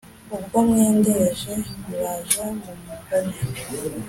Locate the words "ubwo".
0.35-0.57